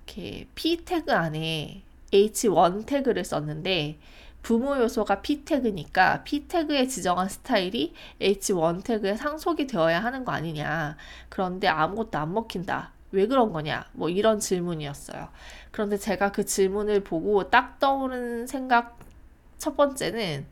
이렇게 0.04 0.46
P 0.54 0.84
태그 0.84 1.14
안에 1.14 1.86
H1 2.12 2.86
태그를 2.86 3.24
썼는데 3.24 3.98
부모 4.42 4.76
요소가 4.78 5.22
P 5.22 5.44
태그니까 5.44 6.22
P 6.22 6.46
태그에 6.46 6.86
지정한 6.86 7.28
스타일이 7.28 7.94
H1 8.20 8.84
태그에 8.84 9.16
상속이 9.16 9.66
되어야 9.66 9.98
하는 9.98 10.24
거 10.24 10.32
아니냐. 10.32 10.96
그런데 11.28 11.66
아무것도 11.66 12.16
안 12.16 12.32
먹힌다. 12.32 12.92
왜 13.10 13.26
그런 13.26 13.52
거냐? 13.52 13.86
뭐 13.92 14.08
이런 14.08 14.38
질문이었어요. 14.38 15.28
그런데 15.72 15.96
제가 15.96 16.32
그 16.32 16.44
질문을 16.44 17.02
보고 17.02 17.50
딱 17.50 17.78
떠오른 17.80 18.46
생각 18.46 18.98
첫 19.58 19.76
번째는 19.76 20.46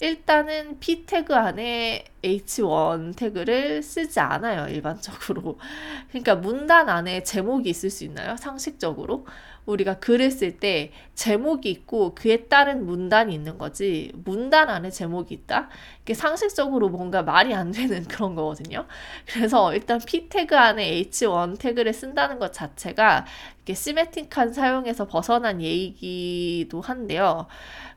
일단은 0.00 0.78
p 0.78 1.06
태그 1.06 1.34
안에 1.34 2.04
h1 2.22 3.16
태그를 3.16 3.82
쓰지 3.82 4.20
않아요, 4.20 4.68
일반적으로. 4.72 5.58
그러니까 6.10 6.36
문단 6.36 6.88
안에 6.88 7.24
제목이 7.24 7.68
있을 7.68 7.90
수 7.90 8.04
있나요? 8.04 8.36
상식적으로. 8.36 9.26
우리가 9.68 9.98
글을 9.98 10.30
쓸 10.30 10.58
때 10.58 10.92
제목이 11.14 11.70
있고 11.70 12.14
그에 12.14 12.46
따른 12.48 12.86
문단이 12.86 13.34
있는 13.34 13.58
거지 13.58 14.10
문단 14.24 14.70
안에 14.70 14.90
제목이 14.90 15.34
있다? 15.34 15.68
이게 16.02 16.14
상식적으로 16.14 16.88
뭔가 16.88 17.22
말이 17.22 17.54
안 17.54 17.70
되는 17.70 18.04
그런 18.08 18.34
거거든요. 18.34 18.86
그래서 19.26 19.74
일단 19.74 20.00
p 20.04 20.28
태그 20.30 20.56
안에 20.56 21.02
h1 21.02 21.58
태그를 21.58 21.92
쓴다는 21.92 22.38
것 22.38 22.52
자체가 22.52 23.26
이게 23.62 23.74
시메틱한 23.74 24.54
사용에서 24.54 25.06
벗어난 25.06 25.60
얘기도 25.60 26.80
한데요. 26.80 27.46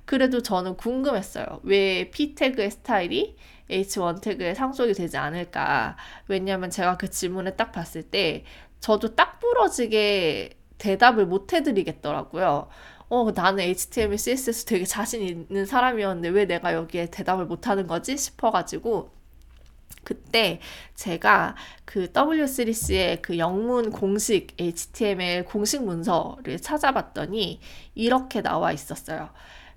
그래도 0.03 0.41
저는 0.41 0.75
궁금했어요. 0.75 1.61
왜 1.63 2.09
p 2.11 2.35
태그의 2.35 2.69
스타일이 2.69 3.37
H1 3.69 4.21
태그에 4.21 4.53
상속이 4.53 4.91
되지 4.93 5.15
않을까? 5.15 5.95
왜냐면 6.27 6.69
제가 6.69 6.97
그 6.97 7.09
질문을 7.09 7.55
딱 7.55 7.71
봤을 7.71 8.03
때 8.03 8.43
저도 8.81 9.15
딱 9.15 9.39
부러지게 9.39 10.60
대답을 10.81 11.27
못 11.27 11.53
해드리겠더라고요. 11.53 12.67
어, 13.09 13.31
나는 13.31 13.59
HTML, 13.59 14.17
CSS 14.17 14.65
되게 14.65 14.83
자신 14.83 15.21
있는 15.21 15.65
사람이었는데 15.65 16.29
왜 16.29 16.45
내가 16.45 16.73
여기에 16.73 17.11
대답을 17.11 17.45
못 17.45 17.67
하는 17.67 17.85
거지? 17.85 18.17
싶어가지고 18.17 19.11
그때 20.03 20.59
제가 20.95 21.55
그 21.85 22.11
W3C의 22.11 23.21
그 23.21 23.37
영문 23.37 23.91
공식 23.91 24.55
HTML 24.59 25.45
공식 25.45 25.83
문서를 25.83 26.59
찾아봤더니 26.59 27.59
이렇게 27.93 28.41
나와 28.41 28.71
있었어요. 28.71 29.29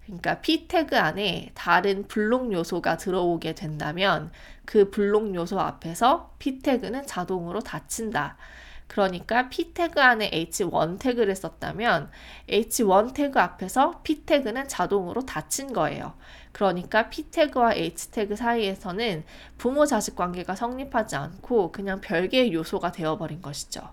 그러니까 0.06 0.40
p 0.40 0.66
태그 0.68 0.98
안에 0.98 1.50
다른 1.54 2.06
블록 2.08 2.52
요소가 2.52 2.96
들어오게 2.96 3.54
된다면 3.54 4.30
그 4.64 4.90
블록 4.90 5.34
요소 5.34 5.60
앞에서 5.60 6.34
p 6.38 6.60
태그는 6.60 7.06
자동으로 7.06 7.60
닫힌다. 7.60 8.38
그러니까 8.86 9.48
p 9.48 9.72
태그 9.72 10.00
안에 10.00 10.30
h1 10.30 10.98
태그를 10.98 11.34
썼다면 11.34 12.10
h1 12.48 13.14
태그 13.14 13.40
앞에서 13.40 14.02
p 14.02 14.24
태그는 14.24 14.68
자동으로 14.68 15.22
닫힌 15.22 15.72
거예요. 15.72 16.14
그러니까 16.52 17.08
p 17.08 17.30
태그와 17.30 17.74
h 17.74 18.10
태그 18.10 18.36
사이에서는 18.36 19.24
부모 19.58 19.86
자식 19.86 20.14
관계가 20.14 20.54
성립하지 20.54 21.16
않고 21.16 21.72
그냥 21.72 22.00
별개의 22.00 22.52
요소가 22.52 22.92
되어버린 22.92 23.42
것이죠. 23.42 23.88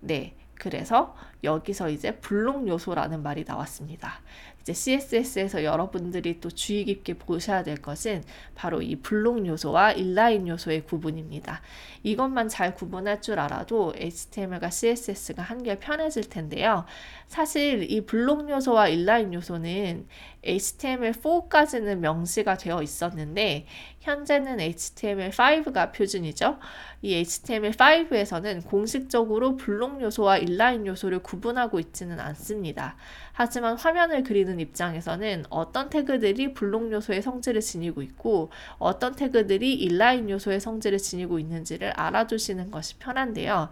네. 0.00 0.34
그래서 0.58 1.14
여기서 1.44 1.88
이제 1.88 2.16
블록 2.16 2.66
요소라는 2.66 3.22
말이 3.22 3.44
나왔습니다. 3.46 4.20
이제 4.68 4.74
CSS에서 4.74 5.64
여러분들이 5.64 6.40
또 6.40 6.50
주의 6.50 6.84
깊게 6.84 7.14
보셔야 7.14 7.62
될 7.62 7.78
것은 7.78 8.22
바로 8.54 8.82
이 8.82 8.96
블록 8.96 9.46
요소와 9.46 9.92
인라인 9.92 10.46
요소의 10.46 10.84
구분입니다. 10.84 11.62
이것만 12.02 12.50
잘 12.50 12.74
구분할 12.74 13.22
줄 13.22 13.38
알아도 13.38 13.94
HTML과 13.96 14.68
CSS가 14.68 15.42
한결 15.42 15.78
편해질 15.78 16.28
텐데요. 16.28 16.84
사실 17.28 17.90
이 17.90 18.02
블록 18.02 18.50
요소와 18.50 18.88
인라인 18.88 19.32
요소는 19.32 20.06
HTML4까지는 20.44 21.98
명시가 21.98 22.56
되어 22.56 22.82
있었는데 22.82 23.66
현재는 24.00 24.58
HTML5가 24.58 25.92
표준이죠. 25.92 26.58
이 27.02 27.22
HTML5에서는 27.22 28.64
공식적으로 28.66 29.56
블록 29.56 30.00
요소와 30.00 30.38
인라인 30.38 30.86
요소를 30.86 31.20
구분하고 31.20 31.78
있지는 31.78 32.18
않습니다. 32.20 32.96
하지만 33.32 33.76
화면을 33.76 34.22
그리는 34.22 34.58
입장에서는 34.58 35.44
어떤 35.50 35.90
태그들이 35.90 36.54
블록 36.54 36.90
요소의 36.90 37.22
성질을 37.22 37.60
지니고 37.60 38.02
있고 38.02 38.50
어떤 38.78 39.14
태그들이 39.14 39.74
인라인 39.74 40.30
요소의 40.30 40.60
성질을 40.60 40.98
지니고 40.98 41.38
있는지를 41.38 41.90
알아두시는 41.90 42.70
것이 42.70 42.96
편한데요. 42.98 43.68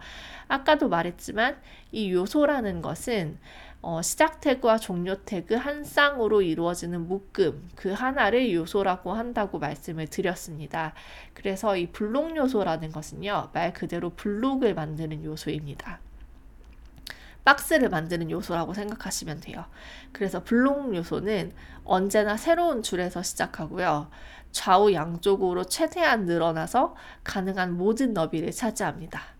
아까도 0.47 0.87
말했지만 0.87 1.57
이 1.91 2.11
요소라는 2.11 2.81
것은 2.81 3.37
어, 3.81 4.01
시작 4.01 4.41
태그와 4.41 4.77
종료 4.77 5.15
태그 5.15 5.55
한 5.55 5.83
쌍으로 5.83 6.41
이루어지는 6.41 7.07
묶음 7.07 7.69
그 7.75 7.91
하나를 7.91 8.53
요소라고 8.53 9.13
한다고 9.13 9.59
말씀을 9.59 10.07
드렸습니다. 10.07 10.93
그래서 11.33 11.77
이 11.77 11.87
블록 11.87 12.35
요소라는 12.35 12.91
것은요 12.91 13.51
말 13.53 13.73
그대로 13.73 14.09
블록을 14.11 14.73
만드는 14.73 15.23
요소입니다. 15.23 15.99
박스를 17.45 17.87
만드는 17.87 18.29
요소라고 18.29 18.73
생각하시면 18.73 19.39
돼요. 19.39 19.63
그래서 20.11 20.43
블록 20.43 20.93
요소는 20.93 21.53
언제나 21.85 22.35
새로운 22.35 22.83
줄에서 22.83 23.23
시작하고요. 23.23 24.09
좌우 24.51 24.91
양쪽으로 24.91 25.63
최대한 25.63 26.25
늘어나서 26.25 26.95
가능한 27.23 27.77
모든 27.77 28.11
너비를 28.13 28.51
차지합니다. 28.51 29.36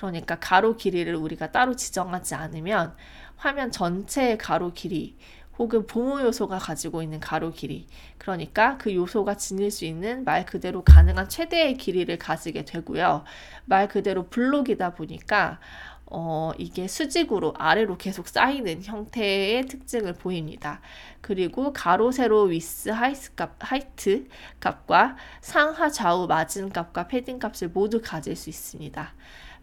그러니까 0.00 0.38
가로 0.40 0.78
길이를 0.78 1.14
우리가 1.14 1.52
따로 1.52 1.76
지정하지 1.76 2.34
않으면 2.34 2.96
화면 3.36 3.70
전체의 3.70 4.38
가로 4.38 4.72
길이 4.72 5.14
혹은 5.58 5.86
보호 5.86 6.22
요소가 6.22 6.56
가지고 6.56 7.02
있는 7.02 7.20
가로 7.20 7.52
길이 7.52 7.86
그러니까 8.16 8.78
그 8.78 8.94
요소가 8.94 9.34
지닐 9.36 9.70
수 9.70 9.84
있는 9.84 10.24
말 10.24 10.46
그대로 10.46 10.82
가능한 10.84 11.28
최대의 11.28 11.76
길이를 11.76 12.18
가지게 12.18 12.64
되고요. 12.64 13.24
말 13.66 13.88
그대로 13.88 14.26
블록이다 14.28 14.94
보니까 14.94 15.60
어, 16.06 16.52
이게 16.56 16.88
수직으로 16.88 17.52
아래로 17.58 17.98
계속 17.98 18.26
쌓이는 18.26 18.82
형태의 18.82 19.66
특징을 19.66 20.14
보입니다. 20.14 20.80
그리고 21.20 21.74
가로, 21.74 22.10
세로, 22.10 22.44
width, 22.44 22.88
height 22.88 23.34
값, 23.34 23.56
height 23.60 24.26
값과 24.60 25.16
상하, 25.42 25.90
좌우, 25.90 26.26
마진 26.26 26.70
값과 26.70 27.06
패딩 27.06 27.38
값을 27.38 27.68
모두 27.68 28.00
가질 28.02 28.34
수 28.34 28.48
있습니다. 28.48 29.12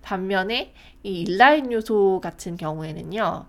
반면에 0.02 0.74
이 1.04 1.22
inline 1.22 1.72
요소 1.72 2.22
같은 2.22 2.58
경우에는요. 2.58 3.48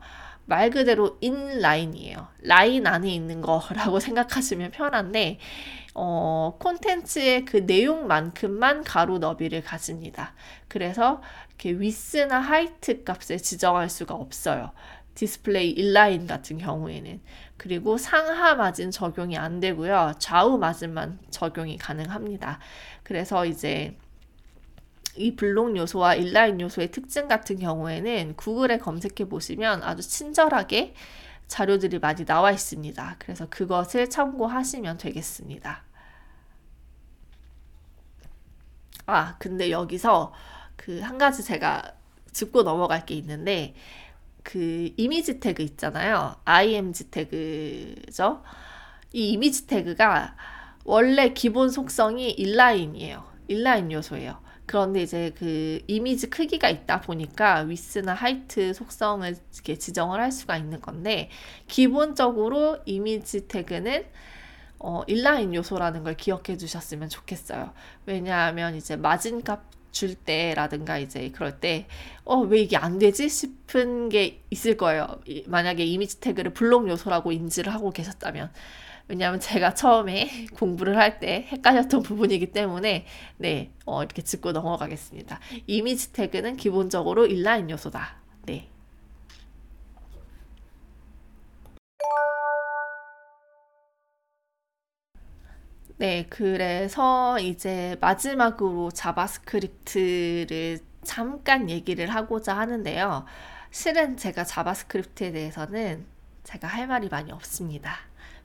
말 0.48 0.70
그대로 0.70 1.18
inline이에요. 1.20 2.26
라인 2.40 2.86
안에 2.86 3.12
있는 3.12 3.42
거라고 3.42 4.00
생각하시면 4.00 4.70
편한데 4.70 5.38
어, 5.94 6.56
콘텐츠의 6.58 7.44
그 7.44 7.58
내용만큼만 7.58 8.82
가로 8.84 9.18
너비를 9.18 9.62
가집니다. 9.62 10.32
그래서 10.66 11.20
이렇게 11.48 11.72
width나 11.72 12.38
height 12.38 13.04
값을 13.04 13.38
지정할 13.38 13.90
수가 13.90 14.14
없어요. 14.14 14.72
display 15.16 15.70
inline 15.70 16.26
같은 16.26 16.56
경우에는 16.58 17.20
그리고 17.56 17.98
상하 17.98 18.54
마진 18.54 18.90
적용이 18.90 19.36
안 19.36 19.58
되고요. 19.60 20.14
좌우 20.18 20.56
margin만 20.56 21.18
적용이 21.30 21.76
가능합니다. 21.76 22.60
그래서 23.02 23.44
이제 23.44 23.98
이 25.18 25.36
블록 25.36 25.76
요소와 25.76 26.14
inline 26.14 26.60
요소의 26.60 26.90
특징 26.90 27.28
같은 27.28 27.58
경우에는 27.58 28.36
구글에 28.36 28.78
검색해 28.78 29.28
보시면 29.28 29.82
아주 29.82 30.02
친절하게 30.02 30.94
자료들이 31.48 31.98
많이 31.98 32.24
나와 32.24 32.52
있습니다. 32.52 33.16
그래서 33.18 33.48
그것을 33.48 34.10
참고하시면 34.10 34.98
되겠습니다. 34.98 35.82
아, 39.06 39.36
근데 39.38 39.70
여기서 39.70 40.32
그 40.76 41.00
한 41.02 41.18
가지 41.18 41.42
제가 41.44 41.82
짚고 42.32 42.62
넘어갈 42.62 43.04
게 43.04 43.14
있는데 43.14 43.74
그 44.42 44.92
이미지 44.96 45.40
태그 45.40 45.62
있잖아요. 45.62 46.36
img 46.44 47.10
태그죠. 47.10 48.42
이 49.12 49.30
이미지 49.30 49.66
태그가 49.66 50.36
원래 50.84 51.32
기본 51.34 51.70
속성이 51.70 52.30
인라인이에요. 52.30 53.24
인라인 53.48 53.92
요소예요. 53.92 54.40
그런데 54.68 55.02
이제 55.02 55.32
그 55.36 55.80
이미지 55.88 56.30
크기가 56.30 56.68
있다 56.68 57.00
보니까 57.00 57.60
위스나 57.62 58.14
하이트 58.14 58.72
속성을 58.72 59.36
이렇게 59.54 59.76
지정을 59.76 60.20
할 60.20 60.30
수가 60.30 60.56
있는 60.56 60.80
건데 60.80 61.30
기본적으로 61.66 62.78
이미지 62.86 63.48
태그는 63.48 64.04
어, 64.78 65.02
인라인 65.08 65.54
요소라는 65.54 66.04
걸 66.04 66.16
기억해 66.16 66.56
주셨으면 66.56 67.08
좋겠어요. 67.08 67.72
왜냐하면 68.06 68.76
이제 68.76 68.94
마진 68.94 69.42
값 69.42 69.78
줄 69.90 70.14
때라든가 70.14 70.98
이제 70.98 71.30
그럴 71.30 71.58
때, 71.60 71.86
어, 72.24 72.38
왜 72.38 72.60
이게 72.60 72.76
안 72.76 72.98
되지? 72.98 73.28
싶은 73.28 74.08
게 74.08 74.42
있을 74.50 74.76
거예요. 74.76 75.20
만약에 75.46 75.84
이미지 75.84 76.20
태그를 76.20 76.52
블록 76.52 76.88
요소라고 76.88 77.32
인지를 77.32 77.74
하고 77.74 77.90
계셨다면. 77.90 78.50
왜냐하면 79.08 79.40
제가 79.40 79.74
처음에 79.74 80.46
공부를 80.54 80.96
할 80.98 81.18
때 81.20 81.46
헷갈렸던 81.50 82.02
부분이기 82.02 82.52
때문에 82.52 83.06
네, 83.38 83.72
어, 83.86 84.02
이렇게 84.02 84.22
짚고 84.22 84.52
넘어가겠습니다. 84.52 85.40
이미지 85.66 86.12
태그는 86.12 86.56
기본적으로 86.56 87.26
인라인 87.26 87.70
요소다. 87.70 88.18
네. 88.46 88.68
네, 95.96 96.26
그래서 96.30 97.38
이제 97.40 97.96
마지막으로 98.00 98.90
JavaScript를 98.92 100.78
잠깐 101.02 101.68
얘기를 101.70 102.08
하고자 102.08 102.56
하는데요. 102.56 103.24
실은 103.70 104.16
제가 104.16 104.44
JavaScript에 104.44 105.32
대해서는 105.32 106.06
제가 106.44 106.68
할 106.68 106.86
말이 106.86 107.08
많이 107.08 107.32
없습니다. 107.32 107.96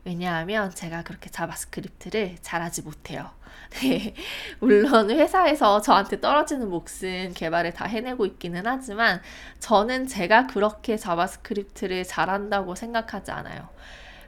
왜냐하면 0.06 0.70
제가 0.72 1.04
그렇게 1.04 1.30
JavaScript를 1.30 2.38
잘하지 2.42 2.82
못해요. 2.82 3.32
네. 3.82 4.14
물론 4.60 5.10
회사에서 5.10 5.82
저한테 5.82 6.20
떨어지는 6.20 6.70
몫은 6.70 7.34
개발을 7.34 7.74
다 7.74 7.86
해내고 7.86 8.26
있기는 8.26 8.64
하지만 8.66 9.22
저는 9.60 10.08
제가 10.08 10.48
그렇게 10.48 10.98
JavaScript를 10.98 12.04
잘한다고 12.04 12.76
생각하지 12.76 13.32
않아요. 13.32 13.70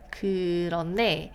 그런데 0.09 1.33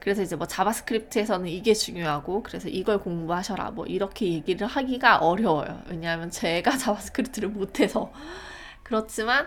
그래서 0.00 0.22
이제 0.22 0.34
뭐 0.34 0.46
JavaScript에서는 0.46 1.46
이게 1.48 1.74
중요하고 1.74 2.42
그래서 2.42 2.68
이걸 2.68 2.98
공부하셔라 2.98 3.72
뭐 3.72 3.84
이렇게 3.86 4.32
얘기를 4.32 4.66
하기가 4.66 5.18
어려워요. 5.18 5.82
왜냐하면 5.88 6.30
제가 6.30 6.70
JavaScript를 6.78 7.50
못해서 7.50 8.10
그렇지만 8.82 9.46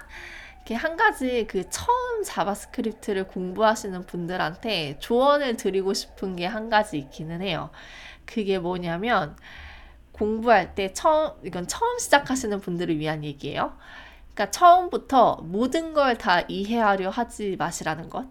한 0.74 0.96
가지 0.96 1.46
그 1.48 1.70
처음 1.70 2.24
JavaScript를 2.24 3.28
공부하시는 3.28 4.06
분들한테 4.06 4.98
조언을 5.00 5.58
드리고 5.58 5.94
싶은 5.94 6.36
게 6.38 6.46
한 6.46 6.70
가지 6.70 6.98
있기는 7.00 7.42
해요. 7.42 7.70
그게 8.26 8.60
뭐냐면 8.60 9.36
공부할 10.14 10.76
때 10.76 10.94
처음 10.94 11.32
이건 11.44 11.68
처음 11.68 11.98
시작하시는 12.00 12.62
분들을 12.62 12.98
위한 13.00 13.24
얘기예요. 13.24 13.78
그러니까 14.34 14.52
처음부터 14.52 15.38
모든 15.44 15.94
걸 15.94 16.18
다 16.18 16.42
이해하려 16.42 17.10
하지 17.10 17.56
마시라는 17.58 18.10
것. 18.10 18.26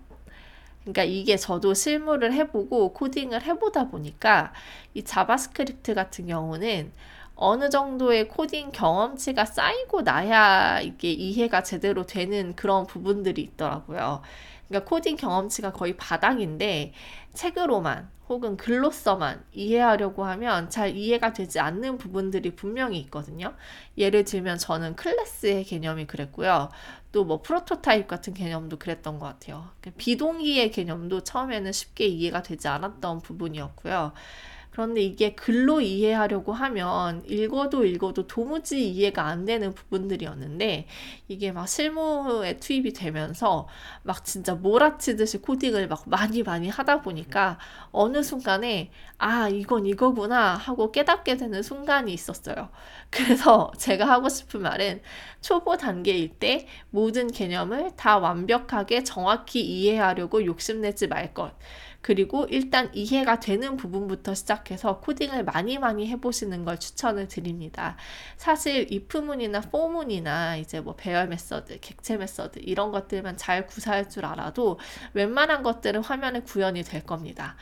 그러니까 0.83 1.05
이게 1.05 1.37
저도 1.37 1.75
실무를 1.75 2.33
해보고 2.33 2.92
코딩을 2.95 3.42
해보다 3.45 3.88
보니까 3.88 4.53
이 4.95 5.05
JavaScript 5.05 5.95
같은 5.95 6.27
경우는 6.27 6.92
어느 7.35 7.71
정도의 7.71 8.29
코딩 8.29 8.73
경험치가 8.73 9.45
쌓이고 9.45 10.03
나야 10.03 10.81
이게 10.81 11.11
이해가 11.12 11.62
제대로 11.62 12.05
되는 12.07 12.55
그런 12.55 12.87
부분들이 12.87 13.42
있더라고요. 13.42 14.23
그러니까 14.68 14.88
코딩 14.88 15.16
경험치가 15.16 15.73
거의 15.73 15.97
바닥인데 15.97 16.92
책으로만 17.35 18.11
혹은 18.29 18.57
글로서만 18.57 19.45
이해하려고 19.53 20.25
하면 20.25 20.71
잘 20.71 20.97
이해가 20.97 21.33
되지 21.35 21.61
않는 21.61 21.99
부분들이 21.99 22.55
분명히 22.55 22.99
있거든요. 23.01 23.55
예를 23.99 24.25
들면 24.25 24.57
저는 24.59 24.97
클래스의 24.97 25.64
개념이 25.64 26.07
그랬고요. 26.07 26.71
또 27.12 27.25
뭐 27.25 27.42
프로토타입 27.42 28.09
같은 28.09 28.33
개념도 28.33 28.79
그랬던 28.79 29.18
것 29.18 29.27
같아요. 29.27 29.68
비동기의 29.99 30.71
개념도 30.71 31.25
처음에는 31.25 31.71
쉽게 31.73 32.07
이해가 32.07 32.42
되지 32.42 32.68
않았던 32.68 33.21
부분이었고요. 33.21 34.12
그런데 34.73 35.03
이게 35.03 35.35
글로 35.35 35.83
이해하려고 35.83 36.53
하면 36.55 37.23
읽어도 37.29 37.85
읽어도 37.85 38.27
도무지 38.27 38.91
이해가 38.91 39.27
안 39.27 39.45
되는 39.45 39.75
부분들이었는데 39.75 40.87
이게 41.29 41.53
막 41.53 41.69
실무에 41.69 42.57
투입이 42.57 42.95
되면서 42.95 43.69
막 44.03 44.25
진짜 44.25 44.55
몰아치듯이 44.55 45.39
코딩을 45.43 45.89
막 45.89 46.05
많이 46.07 46.43
많이 46.43 46.71
하다 46.71 47.03
보니까 47.03 47.59
어느 47.91 48.23
순간에 48.23 48.91
아, 49.19 49.49
이건 49.49 49.87
이거구나 49.87 50.55
하고 50.55 50.91
깨닫게 50.91 51.37
되는 51.37 51.63
순간이 51.63 52.13
있었어요. 52.13 52.71
그래서 53.11 53.71
제가 53.79 54.09
하고 54.09 54.29
싶은 54.29 54.63
말은 54.63 55.03
초보 55.41 55.77
단계일 55.77 56.31
때 56.39 56.67
모든 56.91 57.31
개념을 57.31 57.93
다 57.97 58.19
완벽하게 58.19 59.05
정확히 59.05 59.61
이해하려고 59.61 60.45
욕심내지 60.45 61.09
말 61.09 61.35
것. 61.35 61.53
그리고 62.03 62.47
일단 62.51 62.91
이해가 62.95 63.41
되는 63.41 63.77
부분부터 63.77 64.35
시작해서 64.35 65.01
코딩을 65.01 65.45
많이 65.45 65.79
많이 65.79 66.09
해보시는 66.09 66.65
걸 66.65 66.79
추천을 66.79 67.29
드립니다. 67.29 67.97
사실 68.37 68.88
if문이나 68.91 69.59
for문이나 69.67 70.57
이제 70.57 70.81
뭐 70.81 70.95
배열 70.97 71.29
method, 71.29 71.79
객체 71.81 72.17
method 72.17 72.59
이런 72.62 72.91
것들만 72.93 73.37
잘 73.37 73.67
구사할 73.67 74.09
줄 74.11 74.27
알아도 74.27 74.79
웬만한 75.15 75.62
것들은 75.62 76.03
화면에 76.03 76.41
구현이 76.41 76.83
될 76.83 77.05
겁니다. 77.05 77.57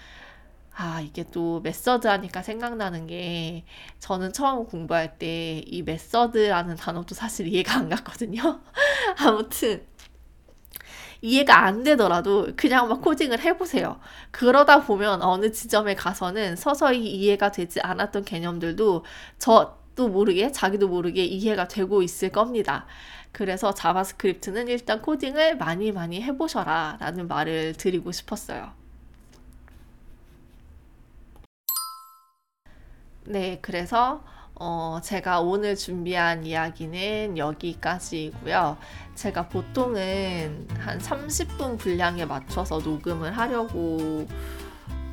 아, 0.73 1.01
이게 1.03 1.25
또 1.31 1.61
method 1.61 2.07
하니까 2.07 2.43
생각나는 2.43 3.07
게 3.07 3.65
저는 3.99 4.33
처음 4.33 4.65
공부할 4.67 5.19
때 5.19 5.63
이 5.67 5.83
method라는 5.83 6.77
단어도 6.77 7.15
사실 7.15 7.47
이해가 7.49 7.75
안 7.77 7.89
갔거든요. 7.91 8.61
아무튼 9.19 9.85
이해가 11.23 11.65
안 11.65 11.83
되더라도 11.83 12.49
그냥 12.57 12.89
막 12.89 13.03
코딩을 13.03 13.41
해보세요. 13.41 14.01
그러다 14.31 14.85
보면 14.85 15.23
어느 15.23 15.53
지점에 15.53 15.95
가서는 15.95 16.57
서서히 16.57 17.07
이해가 17.07 17.53
되지 17.53 17.81
않았던 17.81 18.25
개념들도 18.25 19.05
저도 19.39 20.09
모르게, 20.09 20.51
자기도 20.51 20.89
모르게 20.89 21.25
이해가 21.25 21.69
되고 21.69 22.03
있을 22.03 22.31
겁니다. 22.31 22.87
그래서 23.33 23.73
JavaScript는 23.75 24.69
일단 24.69 25.03
코딩을 25.03 25.57
많이 25.57 25.93
많이 25.93 26.23
해보셔라 26.23 26.97
라는 27.01 27.29
말을 27.29 27.75
드리고 27.75 28.13
싶었어요. 28.13 28.73
네, 33.25 33.59
그래서 33.63 34.25
어, 34.63 35.01
제가 35.03 35.41
오늘 35.41 35.75
준비한 35.75 36.45
이야기는 36.45 37.39
여기까지이고요. 37.39 38.77
제가 39.15 39.49
보통은 39.49 40.69
한 40.79 40.99
30분 40.99 41.79
분량에 41.79 42.27
맞춰서 42.27 42.79
녹음을 42.79 43.39
하려고 43.39 44.29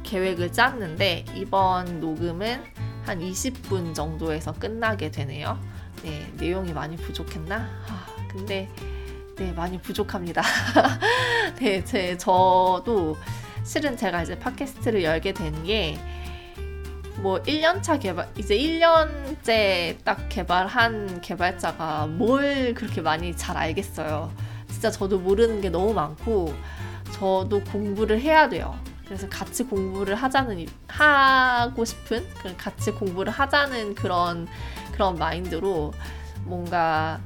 계획을 0.03 0.51
짰는데 0.51 1.23
이번 1.33 2.01
녹음은 2.01 2.61
한 3.05 3.19
20분 3.21 3.95
정도에서 3.95 4.51
끝나게 4.51 5.11
되네요. 5.11 5.57
네, 6.03 6.29
내용이 6.35 6.73
많이 6.73 6.97
부족했나? 6.97 7.69
아, 7.87 8.05
근데 8.27 8.67
네, 9.37 9.53
많이 9.53 9.79
부족합니다. 9.79 10.41
네, 11.61 11.85
제 11.85 12.17
저도 12.17 13.15
실은 13.63 13.95
제가 13.95 14.23
이제 14.23 14.37
팟캐스트를 14.37 15.05
열게 15.05 15.31
된게 15.31 15.97
뭐 17.19 17.41
1년차 17.41 17.99
개발 17.99 18.29
이제 18.37 18.55
1년째 18.57 19.97
딱 20.03 20.29
개발한 20.29 21.21
개발자가 21.21 22.07
뭘 22.07 22.73
그렇게 22.73 23.01
많이 23.01 23.35
잘 23.35 23.57
알겠어요. 23.57 24.31
진짜 24.69 24.91
저도 24.91 25.19
모르는 25.19 25.61
게 25.61 25.69
너무 25.69 25.93
많고 25.93 26.53
저도 27.13 27.63
공부를 27.63 28.21
해야 28.21 28.47
돼요. 28.49 28.77
그래서 29.05 29.27
같이 29.29 29.63
공부를 29.63 30.15
하자는 30.15 30.65
하고 30.87 31.85
싶은 31.85 32.25
같이 32.57 32.91
공부를 32.91 33.31
하자는 33.31 33.95
그런 33.95 34.47
그런 34.91 35.15
마인드로 35.15 35.93
뭔가 36.43 37.19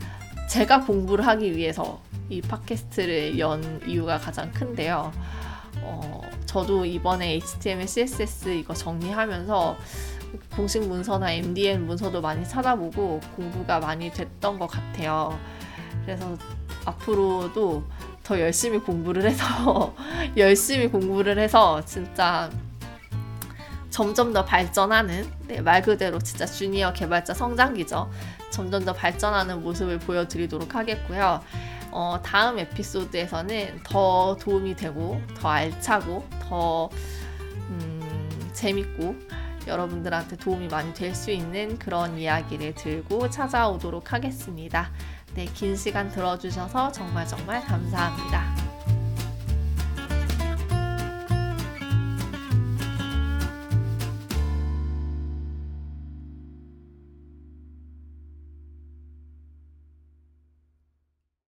제가 0.48 0.86
공부를 0.86 1.26
하기 1.28 1.56
위해서 1.56 2.02
이 2.30 2.42
팟캐스트를 2.42 3.40
연 3.40 3.82
이유가 3.86 4.18
가장 4.18 4.52
큰데요. 4.52 5.12
어, 5.82 6.22
저도 6.52 6.84
이번에 6.84 7.36
HTML, 7.36 7.88
CSS 7.88 8.50
이거 8.50 8.74
정리하면서 8.74 9.78
공식 10.54 10.86
문서나 10.86 11.32
MDN 11.32 11.86
문서도 11.86 12.20
많이 12.20 12.46
찾아보고 12.46 13.22
공부가 13.38 13.80
많이 13.80 14.12
됐던 14.12 14.60
것 14.60 14.68
같아요. 14.68 15.40
그래서 16.04 16.38
앞으로도 16.84 17.86
더 18.24 18.38
열심히 18.38 18.80
공부를 18.80 19.24
해서 19.24 19.96
열심히 20.36 20.90
공부를 20.90 21.40
해서 21.40 21.82
진짜 21.86 22.50
점점 23.90 24.34
더 24.34 24.44
발전하는 24.44 25.32
네, 25.48 25.62
말 25.62 25.82
그대로 25.82 26.20
진짜 26.20 26.46
주니어 26.46 26.92
개발자 26.92 27.34
성장기죠. 27.34 28.12
점점 28.50 28.84
더 28.84 28.92
발전하는 28.92 29.64
모습을 29.64 30.00
보여드리도록 30.00 30.76
하겠고요. 30.76 31.42
어, 31.92 32.18
다음 32.24 32.58
에피소드에서는 32.60 33.82
더 33.84 34.36
도움이 34.40 34.76
되고 34.76 35.22
더 35.38 35.50
알차고 35.50 36.28
더 36.48 36.90
음, 37.70 38.50
재밌고 38.54 39.16
여러분들한테 39.68 40.38
도움이 40.38 40.68
많이 40.70 40.94
될 40.94 41.14
수 41.14 41.30
있는 41.32 41.78
그런 41.78 42.18
이야기를 42.18 42.74
들고 42.76 43.30
찾아오도록 43.30 44.14
하겠습니다. 44.14 44.90
네, 45.36 45.46
긴 45.46 45.76
시간 45.76 46.10
들어주셔서 46.10 46.92
정말 46.92 47.28
정말 47.28 47.62
감사합니다. 47.64 48.71